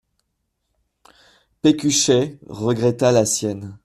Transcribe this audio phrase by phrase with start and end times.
[1.61, 3.77] Pécuchet regretta la sienne.